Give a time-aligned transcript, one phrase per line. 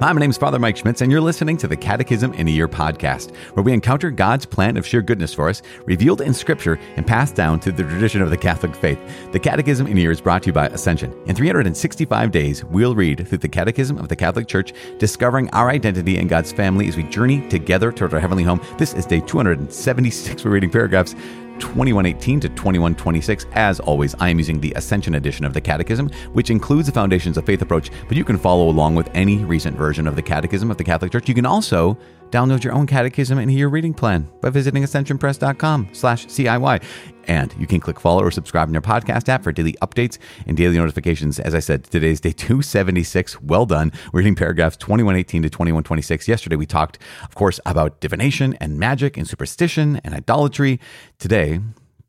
[0.00, 2.52] Hi, my name is Father Mike Schmitz, and you're listening to the Catechism in a
[2.52, 6.78] Year podcast, where we encounter God's plan of sheer goodness for us, revealed in Scripture
[6.94, 9.00] and passed down through the tradition of the Catholic faith.
[9.32, 11.12] The Catechism in a Year is brought to you by Ascension.
[11.26, 16.16] In 365 days, we'll read through the Catechism of the Catholic Church, discovering our identity
[16.16, 18.60] in God's family as we journey together toward our heavenly home.
[18.78, 20.44] This is day 276.
[20.44, 21.16] We're reading paragraphs
[21.60, 23.46] 2118 to 2126.
[23.52, 27.36] As always, I am using the Ascension edition of the Catechism, which includes the Foundations
[27.36, 30.70] of Faith approach, but you can follow along with any recent version of the Catechism
[30.70, 31.28] of the Catholic Church.
[31.28, 31.98] You can also
[32.30, 36.82] download your own catechism and your reading plan by visiting ascensionpress.com slash CIY.
[37.28, 40.56] And you can click follow or subscribe in your podcast app for daily updates and
[40.56, 41.38] daily notifications.
[41.38, 43.40] As I said, today's day 276.
[43.42, 43.92] Well done.
[44.12, 46.26] We're reading paragraphs 2118 to 2126.
[46.26, 50.80] Yesterday, we talked, of course, about divination and magic and superstition and idolatry.
[51.18, 51.60] Today,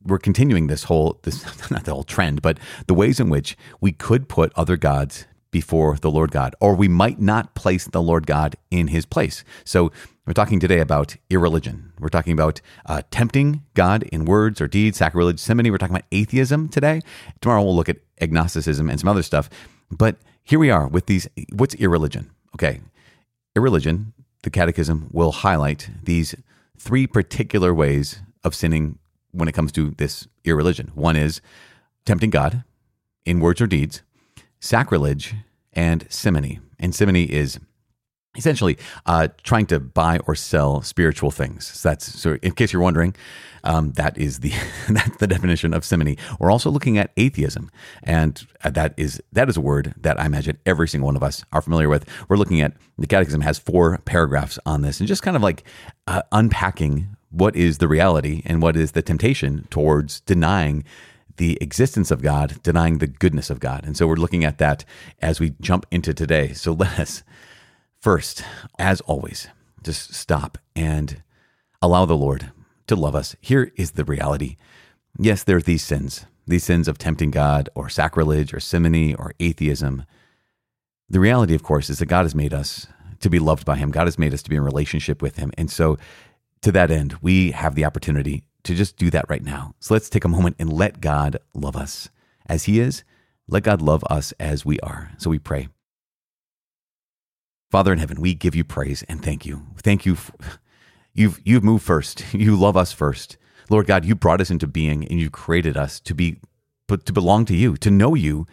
[0.06, 3.92] we're continuing this whole, this, not the whole trend, but the ways in which we
[3.92, 8.28] could put other gods before the Lord God, or we might not place the Lord
[8.28, 9.44] God in his place.
[9.66, 9.92] So
[10.30, 11.92] we're talking today about irreligion.
[12.00, 15.72] We're talking about uh, tempting God in words or deeds, sacrilege, simony.
[15.72, 17.02] We're talking about atheism today.
[17.42, 19.50] Tomorrow we'll look at agnosticism and some other stuff.
[19.90, 21.28] But here we are with these.
[21.52, 22.30] What's irreligion?
[22.54, 22.80] Okay.
[23.56, 24.14] Irreligion,
[24.44, 26.36] the Catechism will highlight these
[26.78, 29.00] three particular ways of sinning
[29.32, 30.92] when it comes to this irreligion.
[30.94, 31.42] One is
[32.06, 32.64] tempting God
[33.26, 34.04] in words or deeds
[34.60, 35.34] sacrilege
[35.74, 36.60] and simony.
[36.78, 37.60] And simony is
[38.40, 41.68] essentially uh, trying to buy or sell spiritual things.
[41.68, 42.38] So that's so.
[42.42, 43.16] In case you're wondering,
[43.64, 44.52] um, that is the
[44.90, 46.18] that's the definition of simony.
[46.40, 47.70] We're also looking at atheism,
[48.02, 51.46] and that is that is a word that I imagine every single one of us
[51.52, 52.06] are familiar with.
[52.28, 55.64] We're looking at the Catechism has four paragraphs on this, and just kind of like
[56.08, 60.84] uh, unpacking what is the reality and what is the temptation towards denying
[61.38, 63.86] the existence of God, denying the goodness of God.
[63.86, 64.84] And so we're looking at that
[65.22, 66.52] as we jump into today.
[66.52, 67.24] So let us
[68.00, 68.44] first,
[68.78, 69.48] as always,
[69.84, 71.22] just stop and
[71.82, 72.52] allow the Lord
[72.88, 73.36] to love us.
[73.42, 74.58] Here is the reality.
[75.18, 79.34] Yes, there are these sins, these sins of tempting God or sacrilege or simony or
[79.40, 80.04] atheism.
[81.10, 82.88] The reality, of course, is that God has made us
[83.20, 83.92] to be loved by Him.
[83.92, 85.52] God has made us to be in relationship with Him.
[85.58, 85.98] And so,
[86.62, 89.74] to that end, we have the opportunity to just do that right now.
[89.80, 92.10] So let's take a moment and let God love us
[92.48, 93.04] as He is.
[93.48, 95.12] Let God love us as we are.
[95.18, 95.70] So we pray.
[97.70, 99.66] Father in heaven, we give you praise and thank you.
[99.78, 100.18] Thank you.
[101.14, 102.24] You've, you've moved first.
[102.34, 103.38] You love us first.
[103.70, 106.40] Lord God, you brought us into being and you created us to be,
[106.88, 108.48] but to belong to you, to know you,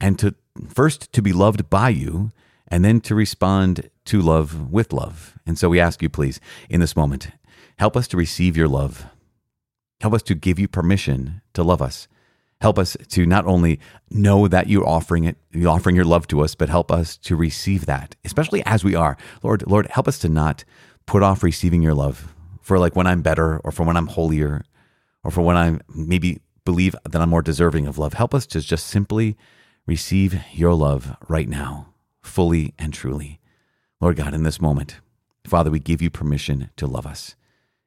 [0.00, 0.34] and to
[0.68, 2.30] first to be loved by you,
[2.68, 5.36] and then to respond to love with love.
[5.44, 7.30] And so we ask you, please, in this moment,
[7.78, 9.06] help us to receive your love.
[10.00, 12.06] Help us to give you permission to love us.
[12.60, 16.42] Help us to not only know that you're offering it, you're offering your love to
[16.42, 19.16] us, but help us to receive that, especially as we are.
[19.42, 20.64] Lord, Lord, help us to not
[21.06, 24.62] put off receiving your love for like when I'm better or for when I'm holier
[25.24, 28.12] or for when I maybe believe that I'm more deserving of love.
[28.12, 29.36] Help us to just simply
[29.86, 33.40] receive your love right now, fully and truly.
[34.00, 35.00] Lord God, in this moment,
[35.46, 37.34] Father, we give you permission to love us.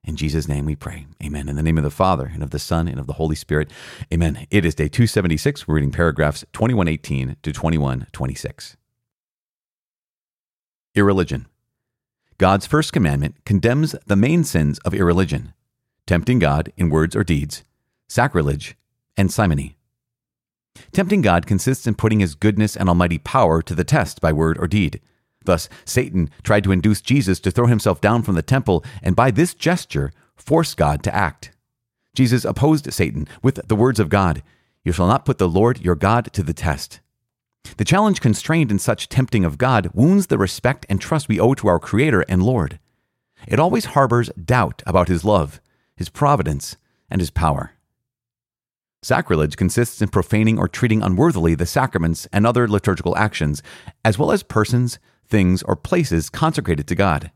[0.03, 1.05] In Jesus' name we pray.
[1.23, 1.47] Amen.
[1.47, 3.71] In the name of the Father, and of the Son, and of the Holy Spirit.
[4.13, 4.47] Amen.
[4.51, 5.67] It is day 276.
[5.67, 8.75] We're reading paragraphs 2118 to 2126.
[10.95, 11.47] Irreligion.
[12.37, 15.53] God's first commandment condemns the main sins of irreligion
[16.05, 17.63] tempting God in words or deeds,
[18.07, 18.75] sacrilege,
[19.15, 19.77] and simony.
[20.91, 24.57] Tempting God consists in putting his goodness and almighty power to the test by word
[24.59, 24.99] or deed.
[25.45, 29.31] Thus, Satan tried to induce Jesus to throw himself down from the temple and by
[29.31, 31.51] this gesture force God to act.
[32.15, 34.43] Jesus opposed Satan with the words of God
[34.83, 36.99] You shall not put the Lord your God to the test.
[37.77, 41.53] The challenge constrained in such tempting of God wounds the respect and trust we owe
[41.55, 42.79] to our Creator and Lord.
[43.47, 45.59] It always harbors doubt about His love,
[45.95, 46.77] His providence,
[47.09, 47.71] and His power.
[49.01, 53.61] Sacrilege consists in profaning or treating unworthily the sacraments and other liturgical actions,
[54.05, 54.97] as well as persons,
[55.33, 57.31] things, or places consecrated to God.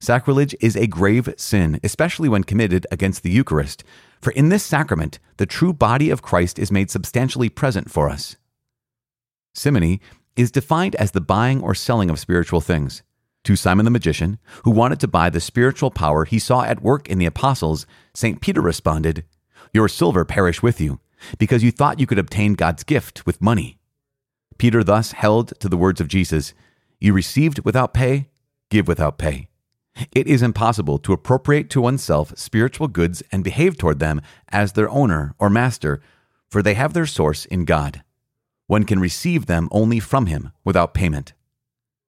[0.00, 3.82] Sacrilege is a grave sin, especially when committed against the Eucharist,
[4.22, 8.36] for in this sacrament, the true body of Christ is made substantially present for us.
[9.52, 10.00] Simony
[10.36, 13.02] is defined as the buying or selling of spiritual things.
[13.42, 17.08] To Simon the magician, who wanted to buy the spiritual power he saw at work
[17.08, 17.84] in the apostles,
[18.14, 18.40] St.
[18.40, 19.24] Peter responded,
[19.72, 21.00] Your silver perish with you,
[21.38, 23.76] because you thought you could obtain God's gift with money.
[24.56, 26.54] Peter thus held to the words of Jesus
[27.04, 28.30] you received without pay,
[28.70, 29.46] give without pay.
[30.12, 34.88] It is impossible to appropriate to oneself spiritual goods and behave toward them as their
[34.88, 36.00] owner or master,
[36.48, 38.02] for they have their source in God.
[38.68, 41.34] One can receive them only from Him without payment.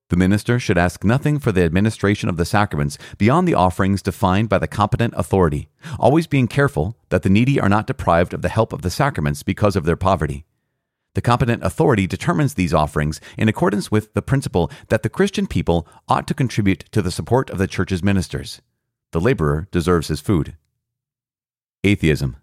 [0.09, 4.49] The minister should ask nothing for the administration of the sacraments beyond the offerings defined
[4.49, 8.49] by the competent authority, always being careful that the needy are not deprived of the
[8.49, 10.47] help of the sacraments because of their poverty.
[11.17, 15.89] The competent authority determines these offerings in accordance with the principle that the Christian people
[16.09, 18.61] ought to contribute to the support of the church's ministers.
[19.13, 20.59] The laborer deserves his food.
[21.83, 22.37] Atheism.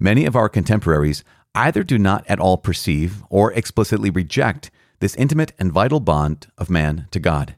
[0.00, 1.22] Many of our contemporaries
[1.54, 6.68] either do not at all perceive or explicitly reject this intimate and vital bond of
[6.68, 7.54] man to God.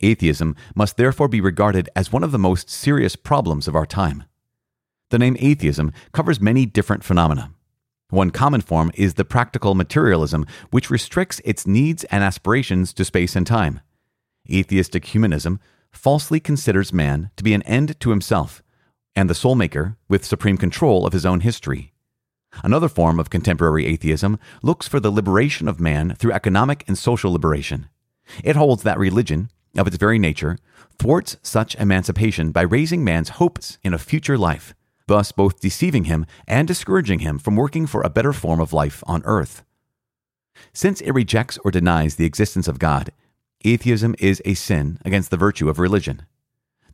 [0.00, 4.24] Atheism must therefore be regarded as one of the most serious problems of our time.
[5.10, 7.52] The name atheism covers many different phenomena.
[8.10, 13.36] One common form is the practical materialism, which restricts its needs and aspirations to space
[13.36, 13.80] and time.
[14.50, 15.60] Atheistic humanism
[15.92, 18.62] falsely considers man to be an end to himself
[19.14, 21.92] and the sole maker with supreme control of his own history.
[22.62, 27.32] Another form of contemporary atheism looks for the liberation of man through economic and social
[27.32, 27.88] liberation.
[28.42, 30.56] It holds that religion, of its very nature,
[30.98, 34.74] thwarts such emancipation by raising man's hopes in a future life,
[35.08, 39.02] thus both deceiving him and discouraging him from working for a better form of life
[39.06, 39.64] on earth.
[40.72, 43.10] Since it rejects or denies the existence of God,
[43.64, 46.22] atheism is a sin against the virtue of religion.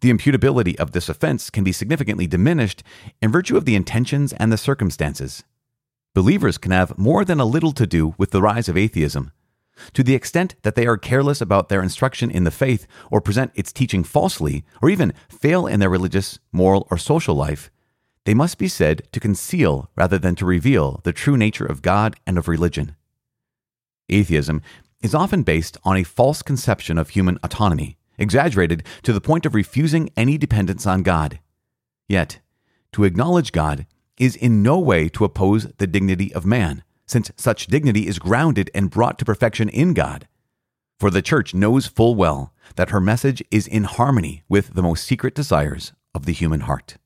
[0.01, 2.83] The imputability of this offense can be significantly diminished
[3.23, 5.45] in virtue of the intentions and the circumstances.
[6.15, 9.33] Believers can have more than a little to do with the rise of atheism.
[9.95, 13.51] To the extent that they are careless about their instruction in the faith or present
[13.55, 17.71] its teaching falsely, or even fail in their religious, moral, or social life,
[18.25, 22.17] they must be said to conceal rather than to reveal the true nature of God
[22.27, 22.97] and of religion.
[24.09, 24.63] Atheism
[25.03, 29.55] is often based on a false conception of human autonomy exaggerated to the point of
[29.55, 31.41] refusing any dependence on God.
[32.09, 32.41] Yet,
[32.93, 33.87] to acknowledge God
[34.19, 38.71] is in no way to oppose the dignity of man, since such dignity is grounded
[38.75, 40.29] and brought to perfection in God.
[41.01, 45.05] For the Church knows full well that her message is in harmony with the most
[45.05, 46.97] secret desires of the human heart.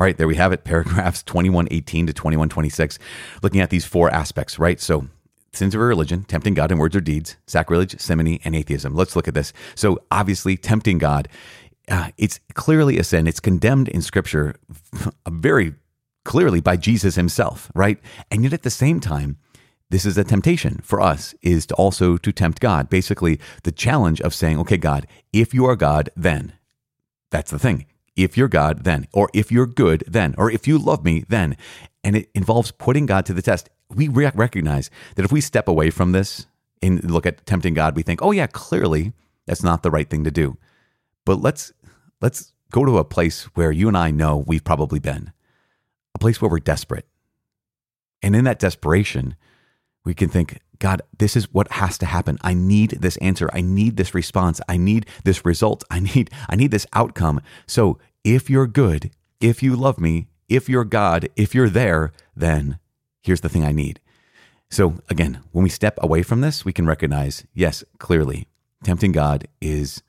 [0.00, 2.98] All right, there we have it, paragraphs 2118 to 2126,
[3.42, 4.80] looking at these four aspects, right?
[4.80, 5.08] So
[5.52, 8.94] sins of religion, tempting God in words or deeds, sacrilege, simony, and atheism.
[8.94, 9.52] Let's look at this.
[9.74, 11.28] So, obviously, tempting God,
[11.90, 13.26] uh, it's clearly a sin.
[13.26, 14.56] It's condemned in Scripture
[15.28, 15.74] very
[16.24, 17.98] clearly by Jesus himself, right?
[18.30, 19.36] And yet at the same time,
[19.90, 22.88] this is a temptation for us is to also to tempt God.
[22.88, 26.54] Basically, the challenge of saying, okay, God, if you are God, then.
[27.30, 27.84] That's the thing.
[28.24, 29.06] If you're God, then.
[29.12, 30.34] Or if you're good, then.
[30.38, 31.56] Or if you love me, then.
[32.02, 35.68] And it involves putting God to the test we re- recognize that if we step
[35.68, 36.46] away from this
[36.82, 39.12] and look at tempting God, we think, oh yeah, clearly
[39.46, 40.56] that's not the right thing to do.
[41.24, 41.72] But let's
[42.20, 45.32] let's go to a place where you and I know we've probably been,
[46.14, 47.06] a place where we're desperate.
[48.22, 49.34] And in that desperation,
[50.04, 52.38] we can think, God, this is what has to happen.
[52.42, 53.50] I need this answer.
[53.52, 54.60] I need this response.
[54.68, 55.84] I need this result.
[55.90, 57.40] I need I need this outcome.
[57.66, 62.78] So, if you're good, if you love me, if you're God, if you're there, then
[63.22, 64.00] here's the thing I need.
[64.70, 68.48] So again, when we step away from this, we can recognize yes, clearly,
[68.84, 70.02] tempting God is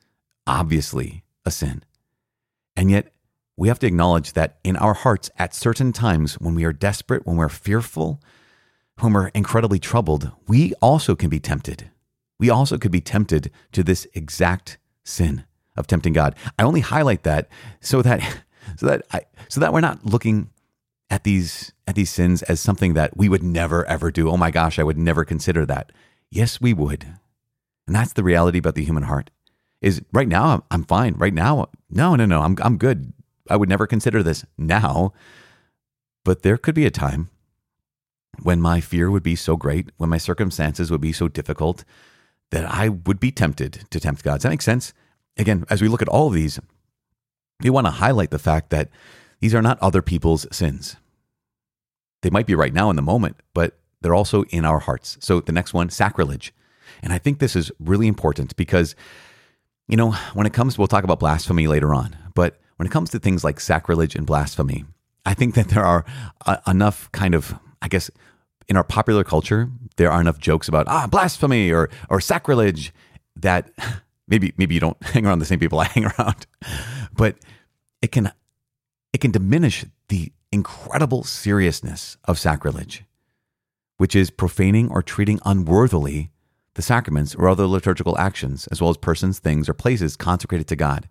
[0.45, 1.83] obviously a sin.
[2.75, 3.13] And yet,
[3.57, 7.25] we have to acknowledge that in our hearts, at certain times when we are desperate,
[7.25, 8.19] when we're fearful,
[8.99, 11.89] when we're incredibly troubled, we also can be tempted.
[12.39, 15.44] We also could be tempted to this exact sin
[15.78, 16.35] of tempting God.
[16.57, 17.47] I only highlight that
[17.80, 18.21] so that
[18.78, 20.49] so that I so that we're not looking
[21.09, 24.30] at these at these sins as something that we would never ever do.
[24.30, 25.92] Oh my gosh, I would never consider that.
[26.30, 27.06] Yes, we would.
[27.87, 29.30] And that's the reality about the human heart.
[29.81, 31.16] Is right now I'm fine.
[31.16, 33.13] Right now, no, no, no, I'm I'm good.
[33.49, 35.13] I would never consider this now.
[36.23, 37.30] But there could be a time
[38.44, 41.83] when my fear would be so great, when my circumstances would be so difficult
[42.51, 44.35] that I would be tempted to tempt God.
[44.35, 44.94] Does that make sense?
[45.38, 46.59] Again, as we look at all of these,
[47.61, 48.90] we want to highlight the fact that
[49.40, 50.95] these are not other people's sins.
[52.21, 55.18] They might be right now in the moment, but they're also in our hearts.
[55.19, 56.54] So the next one, sacrilege.
[57.02, 58.95] And I think this is really important because,
[59.88, 63.09] you know, when it comes, we'll talk about blasphemy later on, but when it comes
[63.11, 64.85] to things like sacrilege and blasphemy,
[65.26, 66.06] I think that there are
[66.68, 68.09] enough kind of, I guess,
[68.68, 72.94] in our popular culture, there are enough jokes about ah blasphemy or or sacrilege
[73.35, 73.69] that
[74.31, 76.47] maybe maybe you don't hang around the same people I hang around,
[77.14, 77.35] but
[78.02, 78.31] it can
[79.14, 83.04] it can diminish the incredible seriousness of sacrilege,
[83.97, 86.31] which is profaning or treating unworthily
[86.73, 90.76] the sacraments or other liturgical actions, as well as persons, things, or places consecrated to
[90.76, 91.09] God.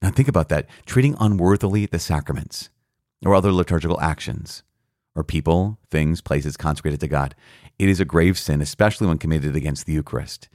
[0.00, 2.70] Now think about that treating unworthily the sacraments
[3.24, 4.62] or other liturgical actions
[5.14, 7.34] or people, things, places consecrated to God.
[7.78, 10.48] It is a grave sin, especially when committed against the Eucharist.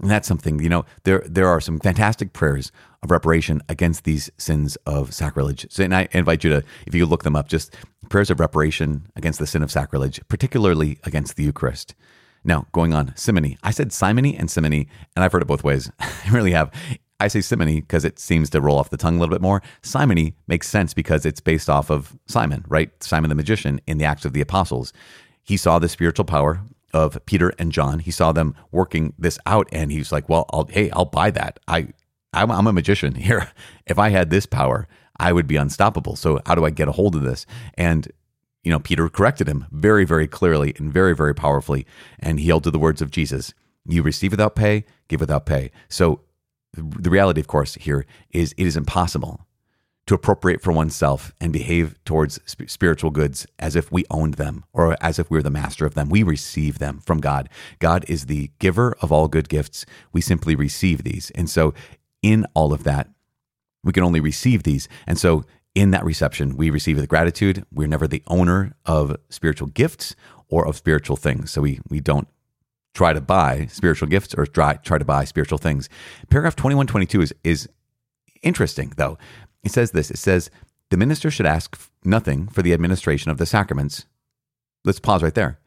[0.00, 2.70] And that's something, you know, there there are some fantastic prayers
[3.02, 5.66] of reparation against these sins of sacrilege.
[5.70, 7.74] So, and I invite you to, if you look them up, just
[8.08, 11.94] prayers of reparation against the sin of sacrilege, particularly against the Eucharist.
[12.44, 13.58] Now, going on, simony.
[13.62, 15.90] I said simony and simony, and I've heard it both ways.
[16.00, 16.72] I really have.
[17.20, 19.60] I say simony because it seems to roll off the tongue a little bit more.
[19.82, 22.90] Simony makes sense because it's based off of Simon, right?
[23.02, 24.92] Simon the magician in the Acts of the Apostles.
[25.42, 26.60] He saw the spiritual power
[26.98, 28.00] of Peter and John.
[28.00, 31.60] He saw them working this out, and he's like, "Well, I'll, hey, I'll buy that.
[31.68, 31.88] I,
[32.32, 33.50] I'm, I'm a magician here.
[33.86, 34.88] If I had this power,
[35.18, 36.16] I would be unstoppable.
[36.16, 38.08] So how do I get a hold of this?" And
[38.64, 41.86] you know, Peter corrected him very, very clearly and very, very powerfully,
[42.18, 43.54] and he held to the words of Jesus:
[43.86, 46.20] "You receive without pay, give without pay." So
[46.74, 49.40] the reality, of course, here is it is impossible
[50.08, 54.96] to appropriate for oneself and behave towards spiritual goods as if we owned them or
[55.02, 56.08] as if we were the master of them.
[56.08, 57.48] We receive them from God.
[57.78, 59.84] God is the giver of all good gifts.
[60.12, 61.30] We simply receive these.
[61.34, 61.74] And so,
[62.22, 63.08] in all of that,
[63.84, 64.88] we can only receive these.
[65.06, 67.64] And so, in that reception, we receive with gratitude.
[67.70, 70.16] We're never the owner of spiritual gifts
[70.48, 71.50] or of spiritual things.
[71.50, 72.28] So, we, we don't
[72.94, 75.90] try to buy spiritual gifts or try, try to buy spiritual things.
[76.30, 77.68] Paragraph 2122 is, is
[78.42, 79.18] interesting, though,
[79.68, 80.50] it says this it says,
[80.90, 84.06] the minister should ask nothing for the administration of the sacraments.
[84.84, 85.60] Let's pause right there.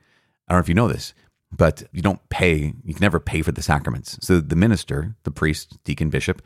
[0.48, 1.14] I don't know if you know this,
[1.52, 4.18] but you don't pay, you can never pay for the sacraments.
[4.22, 6.42] So the minister, the priest, deacon, bishop,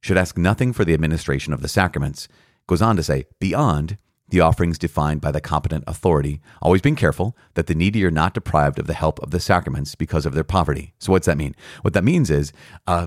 [0.00, 2.28] should ask nothing for the administration of the sacraments.
[2.66, 3.96] Goes on to say, beyond
[4.28, 8.34] the offerings defined by the competent authority, always being careful that the needy are not
[8.34, 10.92] deprived of the help of the sacraments because of their poverty.
[10.98, 11.54] So, what's that mean?
[11.82, 12.52] What that means is
[12.86, 13.06] uh,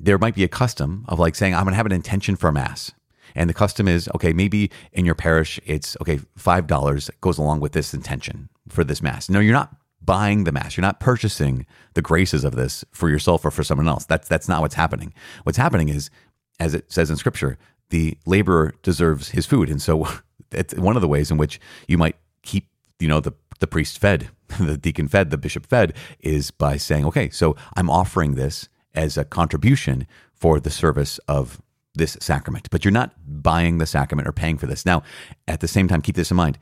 [0.00, 2.48] there might be a custom of like saying, I'm going to have an intention for
[2.48, 2.92] a mass.
[3.34, 7.72] And the custom is, okay, maybe in your parish, it's okay, $5 goes along with
[7.72, 9.28] this intention for this mass.
[9.28, 10.76] No, you're not buying the mass.
[10.76, 14.06] You're not purchasing the graces of this for yourself or for someone else.
[14.06, 15.12] That's, that's not what's happening.
[15.42, 16.10] What's happening is,
[16.58, 17.58] as it says in scripture,
[17.90, 19.68] the laborer deserves his food.
[19.68, 20.08] And so
[20.52, 23.98] it's one of the ways in which you might keep, you know, the, the priest
[23.98, 28.68] fed, the deacon fed, the bishop fed is by saying, okay, so I'm offering this
[28.98, 31.62] as a contribution for the service of
[31.94, 32.68] this sacrament.
[32.70, 34.84] But you're not buying the sacrament or paying for this.
[34.84, 35.04] Now,
[35.46, 36.58] at the same time, keep this in mind.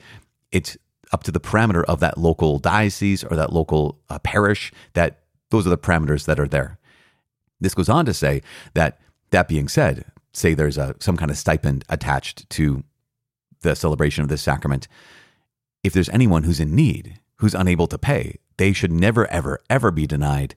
[0.52, 0.76] It's
[1.12, 5.66] up to the parameter of that local diocese or that local uh, parish that those
[5.66, 6.78] are the parameters that are there.
[7.58, 8.42] This goes on to say
[8.74, 9.00] that
[9.30, 12.84] that being said, say there's a some kind of stipend attached to
[13.62, 14.88] the celebration of this sacrament.
[15.82, 19.90] If there's anyone who's in need, who's unable to pay, they should never ever ever
[19.90, 20.54] be denied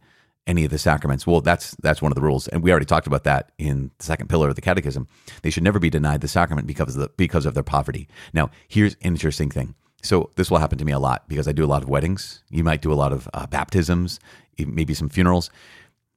[0.50, 1.27] any of the sacraments.
[1.27, 4.03] Well, that's that's one of the rules, and we already talked about that in the
[4.03, 5.08] second pillar of the Catechism.
[5.44, 8.10] They should never be denied the sacrament because of the, because of their poverty.
[8.34, 9.75] Now, here's an interesting thing.
[10.01, 12.44] So this will happen to me a lot because I do a lot of weddings.
[12.50, 14.20] You might do a lot of uh, baptisms,
[14.58, 15.51] maybe some funerals,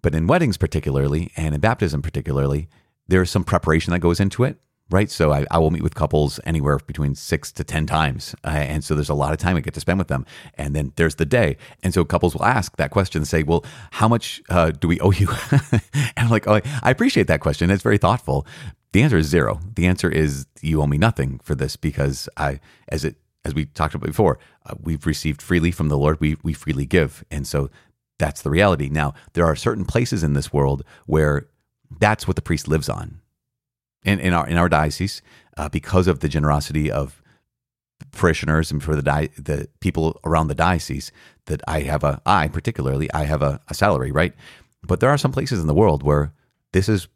[0.01, 2.69] but in weddings particularly, and in baptism particularly,
[3.09, 4.57] there's some preparation that goes into it
[4.93, 5.11] right?
[5.11, 8.35] So I, I, will meet with couples anywhere between six to 10 times.
[8.45, 10.27] Uh, and so there's a lot of time I get to spend with them.
[10.55, 11.57] And then there's the day.
[11.83, 15.01] And so couples will ask that question and say, well, how much uh, do we
[15.01, 15.29] owe you?
[15.73, 17.71] and I'm like, oh, I appreciate that question.
[17.71, 18.47] It's very thoughtful.
[18.93, 19.61] The answer is zero.
[19.75, 23.65] The answer is you owe me nothing for this because I, as it, as we
[23.65, 26.21] talked about before, uh, we've received freely from the Lord.
[26.21, 27.25] We, we freely give.
[27.31, 27.71] And so
[28.19, 28.89] that's the reality.
[28.89, 31.49] Now, there are certain places in this world where
[31.99, 33.22] that's what the priest lives on
[34.05, 35.23] in, in our in our diocese
[35.57, 37.23] uh, because of the generosity of
[38.11, 41.13] parishioners and for the di- the people around the diocese
[41.47, 44.35] that I have a I particularly I have a, a salary right?
[44.83, 46.33] But there are some places in the world where
[46.73, 47.07] this is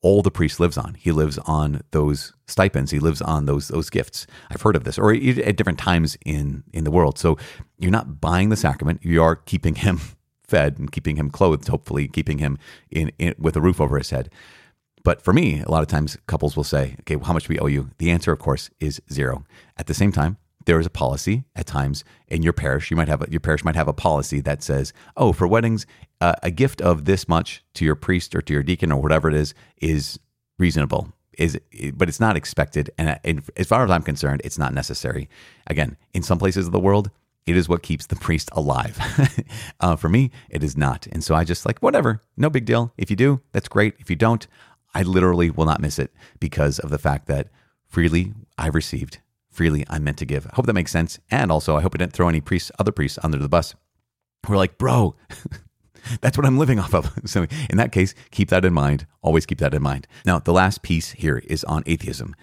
[0.00, 0.94] all the priest lives on.
[0.94, 2.92] He lives on those stipends.
[2.92, 4.26] He lives on those those gifts.
[4.50, 4.98] I've heard of this.
[4.98, 7.18] Or at different times in in the world.
[7.18, 7.36] So
[7.78, 9.00] you're not buying the sacrament.
[9.02, 10.00] You are keeping him
[10.44, 12.56] fed and keeping him clothed hopefully keeping him
[12.90, 14.30] in, in with a roof over his head
[15.08, 17.54] but for me, a lot of times couples will say, okay, well, how much do
[17.54, 17.88] we owe you?
[17.96, 19.42] The answer, of course, is zero.
[19.78, 20.36] At the same time,
[20.66, 22.90] there is a policy at times in your parish.
[22.90, 25.86] You might have a, your parish might have a policy that says, oh, for weddings,
[26.20, 29.30] uh, a gift of this much to your priest or to your deacon or whatever
[29.30, 30.20] it is is
[30.58, 31.10] reasonable.
[31.38, 31.58] Is
[31.94, 35.30] but it's not expected, and, and as far as I'm concerned, it's not necessary.
[35.68, 37.10] Again, in some places of the world,
[37.46, 38.98] it is what keeps the priest alive.
[39.80, 41.06] uh, for me, it is not.
[41.10, 42.92] And so I just like, whatever, no big deal.
[42.98, 43.94] If you do, that's great.
[43.98, 44.46] If you don't,
[44.94, 47.48] I literally will not miss it because of the fact that
[47.86, 49.18] freely I've received,
[49.50, 50.46] freely I'm meant to give.
[50.46, 51.18] I hope that makes sense.
[51.30, 53.74] And also, I hope I didn't throw any priests, other priests under the bus.
[54.48, 55.16] We're like, bro,
[56.20, 57.12] that's what I'm living off of.
[57.28, 59.06] So, in that case, keep that in mind.
[59.22, 60.06] Always keep that in mind.
[60.24, 62.34] Now, the last piece here is on atheism.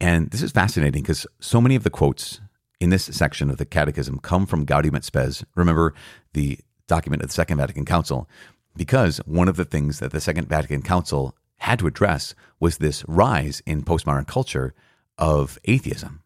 [0.00, 2.40] And this is fascinating because so many of the quotes
[2.80, 5.44] in this section of the Catechism come from Gaudium et Spes.
[5.54, 5.94] Remember
[6.32, 8.28] the document of the Second Vatican Council,
[8.76, 13.04] because one of the things that the Second Vatican Council had to address was this
[13.08, 14.74] rise in postmodern culture
[15.18, 16.22] of atheism.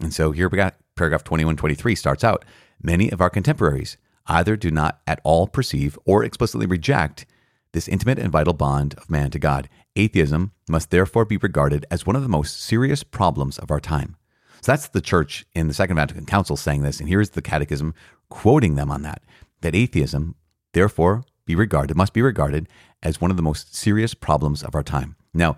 [0.00, 2.44] And so here we got paragraph 2123 starts out
[2.84, 7.24] Many of our contemporaries either do not at all perceive or explicitly reject
[7.72, 9.70] this intimate and vital bond of man to God.
[9.96, 14.16] Atheism must therefore be regarded as one of the most serious problems of our time.
[14.60, 17.94] So that's the church in the Second Vatican Council saying this, and here's the Catechism
[18.28, 19.22] quoting them on that
[19.62, 20.34] that atheism,
[20.74, 22.68] therefore, be regarded must be regarded
[23.02, 25.16] as one of the most serious problems of our time.
[25.32, 25.56] Now,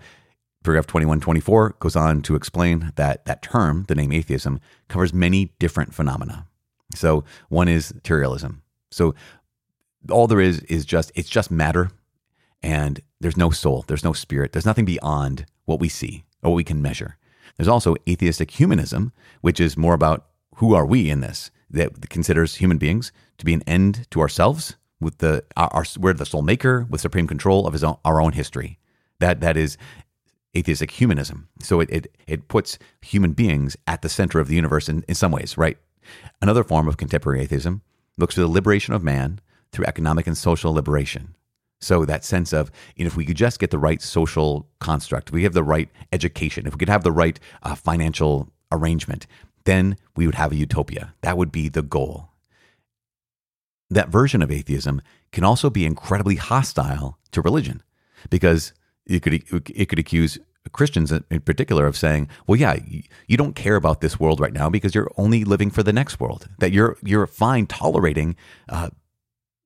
[0.63, 5.93] paragraph 2124 goes on to explain that that term, the name atheism, covers many different
[5.93, 6.47] phenomena.
[6.95, 8.63] So one is materialism.
[8.91, 9.15] So
[10.09, 11.91] all there is is just it's just matter
[12.61, 16.57] and there's no soul, there's no spirit, there's nothing beyond what we see or what
[16.57, 17.17] we can measure.
[17.55, 22.55] There's also atheistic humanism, which is more about who are we in this, that considers
[22.55, 26.85] human beings to be an end to ourselves, with the our, we're the sole maker
[26.89, 28.79] with supreme control of his own, our own history.
[29.19, 29.77] That that is
[30.55, 31.49] atheistic humanism.
[31.59, 35.15] So it, it it puts human beings at the center of the universe in, in
[35.15, 35.77] some ways, right?
[36.41, 37.81] Another form of contemporary atheism
[38.17, 39.39] looks to the liberation of man
[39.71, 41.35] through economic and social liberation.
[41.79, 45.31] So that sense of, you know, if we could just get the right social construct,
[45.31, 49.27] we have the right education, if we could have the right uh, financial arrangement,
[49.65, 51.13] then we would have a utopia.
[51.21, 52.29] That would be the goal.
[53.89, 55.01] That version of atheism
[55.31, 57.83] can also be incredibly hostile to religion
[58.29, 58.73] because
[59.05, 60.37] it could it could accuse
[60.71, 62.77] Christians in particular of saying, well, yeah,
[63.27, 66.19] you don't care about this world right now because you're only living for the next
[66.19, 66.47] world.
[66.59, 68.35] That you're you're fine tolerating
[68.69, 68.89] uh,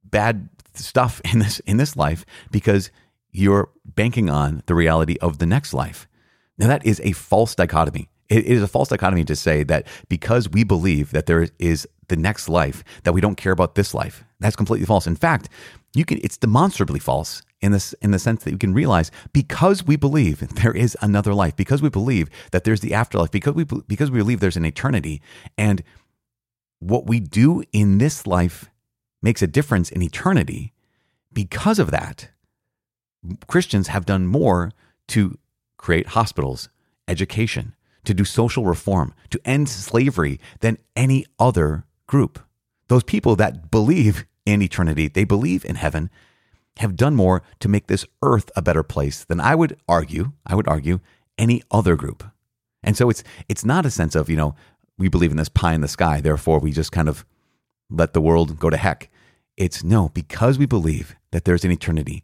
[0.03, 2.91] bad stuff in this in this life because
[3.31, 6.07] you're banking on the reality of the next life.
[6.57, 8.09] Now that is a false dichotomy.
[8.31, 12.15] It is a false dichotomy to say that because we believe that there is the
[12.15, 14.23] next life that we don't care about this life.
[14.39, 15.05] That's completely false.
[15.05, 15.50] In fact,
[15.93, 19.86] you can it's demonstrably false in this in the sense that you can realize because
[19.86, 23.65] we believe there is another life, because we believe that there's the afterlife, because we
[23.65, 25.21] because we believe there's an eternity
[25.58, 25.84] and
[26.79, 28.69] what we do in this life
[29.21, 30.71] makes a difference in eternity.
[31.34, 32.29] Because of that,
[33.47, 34.71] Christians have done more
[35.10, 35.38] to
[35.77, 36.69] create hospitals,
[37.10, 42.39] education, to do social reform, to end slavery than any other group.
[42.87, 46.09] Those people that believe in eternity, they believe in heaven,
[46.77, 50.55] have done more to make this earth a better place than I would argue, I
[50.55, 50.99] would argue,
[51.37, 52.23] any other group.
[52.83, 54.55] And so it's it's not a sense of, you know,
[54.97, 57.25] we believe in this pie in the sky, therefore we just kind of
[57.89, 59.09] let the world go to heck.
[59.57, 62.23] It's no, because we believe that there's an eternity.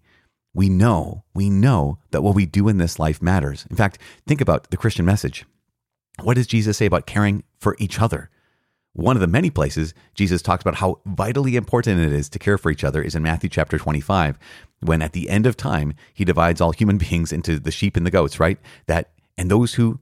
[0.54, 3.68] We know, we know that what we do in this life matters.
[3.70, 5.46] In fact, think about the Christian message.
[6.22, 8.30] What does Jesus say about caring for each other?
[8.94, 12.58] One of the many places Jesus talks about how vitally important it is to care
[12.58, 14.40] for each other is in Matthew chapter 25,
[14.80, 18.06] when at the end of time, he divides all human beings into the sheep and
[18.06, 18.58] the goats, right?
[18.88, 20.00] That, and those who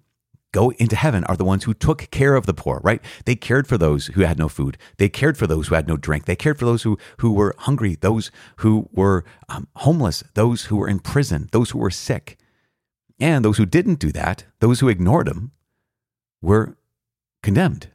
[0.54, 3.01] go into heaven are the ones who took care of the poor, right?
[3.25, 4.78] They cared for those who had no food.
[4.95, 6.23] They cared for those who had no drink.
[6.23, 10.78] They cared for those who, who were hungry, those who were um, homeless, those who
[10.78, 12.38] were in prison, those who were sick.
[13.19, 15.51] And those who didn't do that, those who ignored them,
[16.45, 16.77] were
[17.43, 17.89] condemned.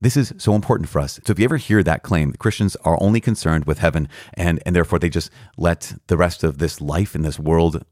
[0.00, 1.20] This is so important for us.
[1.24, 4.74] So if you ever hear that claim, Christians are only concerned with heaven and, and
[4.74, 7.84] therefore they just let the rest of this life in this world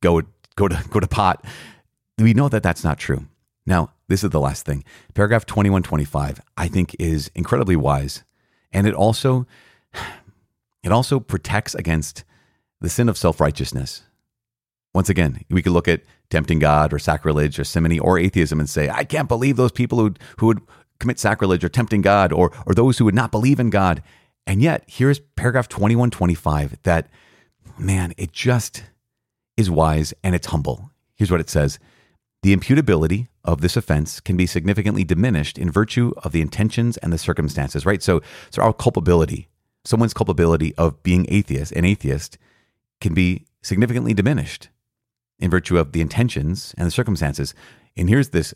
[0.00, 0.22] go,
[0.56, 1.44] go to, go to pot.
[2.16, 3.26] We know that that's not true.
[3.66, 4.84] Now, this is the last thing.
[5.14, 8.24] Paragraph 2125, I think is incredibly wise.
[8.72, 9.46] And it also,
[10.82, 12.24] it also protects against
[12.80, 14.02] the sin of self-righteousness.
[14.94, 18.70] Once again, we could look at tempting God or sacrilege or simony or atheism and
[18.70, 20.60] say, I can't believe those people who, who would
[21.00, 24.02] commit sacrilege or tempting God or, or those who would not believe in God.
[24.46, 27.08] And yet, here's paragraph 2125 that,
[27.76, 28.84] man, it just
[29.56, 30.90] is wise and it's humble.
[31.16, 31.80] Here's what it says
[32.42, 37.12] The imputability of this offense can be significantly diminished in virtue of the intentions and
[37.12, 38.02] the circumstances, right?
[38.02, 39.48] So, so our culpability,
[39.84, 42.38] someone's culpability of being atheist, an atheist,
[43.00, 44.68] can be significantly diminished
[45.38, 47.54] in virtue of the intentions and the circumstances.
[47.96, 48.54] And here's this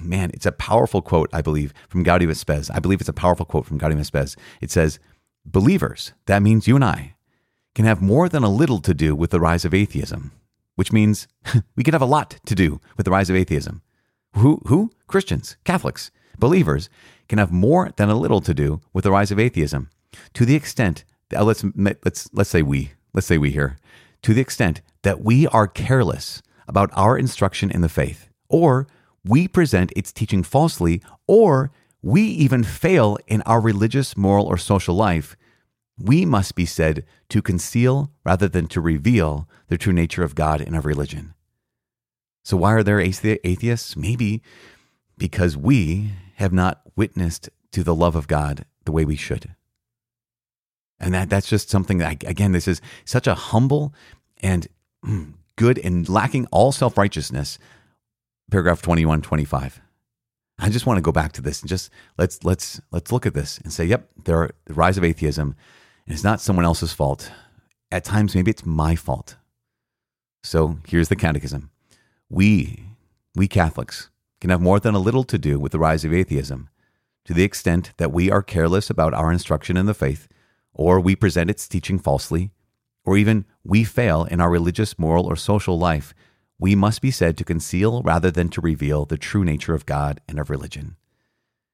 [0.00, 3.46] man, it's a powerful quote, I believe, from Gaudium et I believe it's a powerful
[3.46, 4.98] quote from Gaudium et It says,
[5.44, 7.14] Believers, that means you and I,
[7.74, 10.32] can have more than a little to do with the rise of atheism,
[10.76, 11.28] which means
[11.76, 13.82] we can have a lot to do with the rise of atheism.
[14.36, 14.60] Who?
[14.66, 14.90] Who?
[15.06, 16.88] Christians, Catholics, believers
[17.28, 19.90] can have more than a little to do with the rise of atheism,
[20.34, 23.78] to the extent that let's let's let's say we let's say we here,
[24.24, 28.86] to the extent that we are careless about our instruction in the faith, or
[29.22, 31.70] we present its teaching falsely, or
[32.02, 35.36] we even fail in our religious, moral, or social life,
[35.98, 40.60] we must be said to conceal rather than to reveal the true nature of God
[40.60, 41.34] in our religion.
[42.42, 43.94] So, why are there atheists?
[43.94, 44.42] Maybe
[45.18, 49.54] because we have not witnessed to the love of God the way we should.
[51.00, 53.94] And that, that's just something that, again, this is such a humble
[54.42, 54.68] and
[55.04, 57.58] mm, good and lacking all self righteousness.
[58.50, 59.80] Paragraph 21, 25.
[60.58, 63.34] I just want to go back to this and just let's let's let's look at
[63.34, 65.56] this and say, yep, there are the rise of atheism,
[66.06, 67.30] and it's not someone else's fault.
[67.90, 69.36] At times, maybe it's my fault.
[70.44, 71.70] So here's the catechism.
[72.28, 72.84] We,
[73.34, 76.68] we Catholics, can have more than a little to do with the rise of atheism,
[77.24, 80.28] to the extent that we are careless about our instruction in the faith,
[80.74, 82.50] or we present its teaching falsely,
[83.04, 86.14] or even we fail in our religious, moral, or social life
[86.58, 90.20] we must be said to conceal rather than to reveal the true nature of God
[90.28, 90.96] and of religion.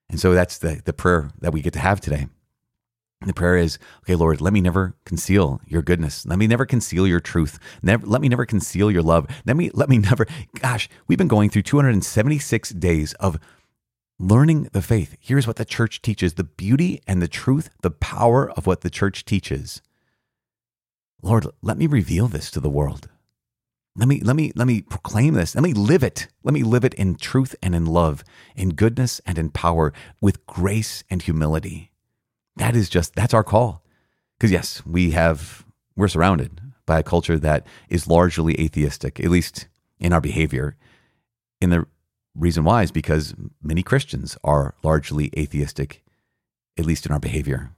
[0.09, 2.27] And so that's the, the prayer that we get to have today.
[3.25, 6.27] the prayer is, okay, Lord, let me never conceal your goodness.
[6.27, 7.59] Let me never conceal your truth.
[7.83, 9.27] Never, let me never conceal your love.
[9.45, 10.27] Let me, let me never,
[10.59, 13.39] gosh, we've been going through 276 days of
[14.21, 15.17] learning the faith.
[15.21, 18.91] Here's what the church teaches the beauty and the truth, the power of what the
[18.91, 19.83] church teaches.
[21.23, 23.09] Lord, let me reveal this to the world.
[23.97, 25.55] Let me let me let me proclaim this.
[25.55, 26.29] Let me live it.
[26.45, 28.25] Let me live it in truth and in love,
[28.57, 31.91] in goodness and in power, with grace and humility.
[32.57, 33.85] That is just that's our call.
[34.39, 39.69] Because yes, we have we're surrounded by a culture that is largely atheistic, at least
[39.99, 40.77] in our behavior.
[41.61, 41.87] in the
[42.35, 46.03] reason why is because many Christians are largely atheistic,
[46.79, 47.71] at least in our behavior.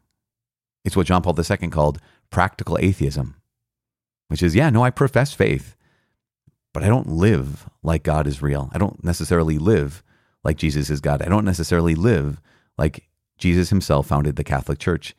[0.84, 1.98] It's what John Paul II called
[2.30, 3.36] practical atheism,
[4.28, 5.76] which is, yeah, no, I profess faith
[6.72, 8.70] but I don't live like God is real.
[8.72, 10.02] I don't necessarily live
[10.42, 11.22] like Jesus is God.
[11.22, 12.40] I don't necessarily live
[12.78, 15.14] like Jesus himself founded the Catholic Church.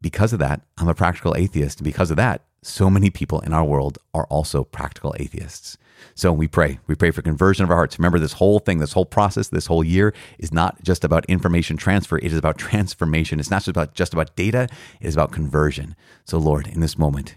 [0.00, 1.78] Because of that, I'm a practical atheist.
[1.78, 5.78] And because of that, so many people in our world are also practical atheists.
[6.14, 6.78] So we pray.
[6.86, 7.98] We pray for conversion of our hearts.
[7.98, 11.76] Remember, this whole thing, this whole process, this whole year is not just about information
[11.76, 12.18] transfer.
[12.18, 13.40] It is about transformation.
[13.40, 14.68] It's not just about just about data.
[15.00, 15.96] It is about conversion.
[16.24, 17.36] So, Lord, in this moment,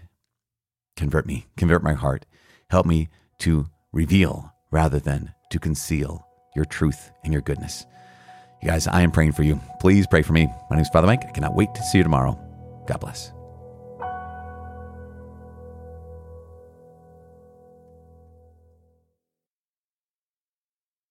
[0.96, 2.26] convert me, convert my heart.
[2.70, 7.84] Help me to reveal rather than to conceal your truth and your goodness.
[8.62, 9.60] You guys, I am praying for you.
[9.80, 10.46] Please pray for me.
[10.70, 11.24] My name is Father Mike.
[11.26, 12.38] I cannot wait to see you tomorrow.
[12.86, 13.32] God bless.